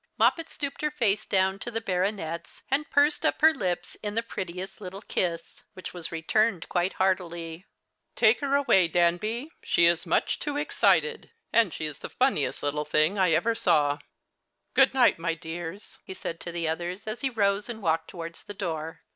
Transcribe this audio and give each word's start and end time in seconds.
Moj)pet 0.19 0.49
stooped 0.49 0.81
her 0.81 0.89
face 0.89 1.27
down 1.27 1.59
to 1.59 1.69
the 1.69 1.79
baronet's, 1.79 2.63
and 2.71 2.89
pursed 2.89 3.23
up 3.23 3.39
her 3.41 3.49
red 3.49 3.57
lips 3.57 3.95
in 4.01 4.15
the 4.15 4.23
prettiest 4.23 4.81
little 4.81 5.03
kiss, 5.03 5.63
which 5.75 5.93
was 5.93 6.11
returned 6.11 6.67
quite 6.69 6.93
heartily." 6.93 7.67
Take 8.15 8.39
her 8.39 8.55
away, 8.55 8.87
Danby, 8.87 9.51
she 9.61 9.85
is 9.85 10.07
much 10.07 10.39
too 10.39 10.57
excited, 10.57 11.29
and 11.53 11.71
The 11.71 11.77
Christmas 11.77 11.77
Hirelings. 11.77 12.03
113 12.19 12.41
she 12.41 12.47
is 12.47 12.55
the 12.55 12.63
funniest 12.63 12.63
little 12.63 12.85
thing 12.85 13.19
I 13.19 13.31
ever 13.37 13.53
saw. 13.53 13.99
Good 14.73 14.93
niglit, 14.93 15.19
my 15.19 15.35
dears," 15.35 15.99
he 16.03 16.15
said 16.15 16.39
to 16.39 16.51
the 16.51 16.67
others, 16.67 17.05
as 17.05 17.21
he 17.21 17.29
ruse 17.29 17.69
and 17.69 17.79
walked 17.79 18.07
towards 18.09 18.41
the 18.41 18.55
door. 18.55 19.01